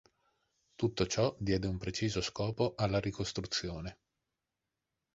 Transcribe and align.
Tutto 0.73 1.05
ciò 1.05 1.35
diede 1.37 1.67
un 1.67 1.77
preciso 1.77 2.21
scopo 2.21 2.73
alla 2.75 2.99
ricostruzione. 2.99 3.99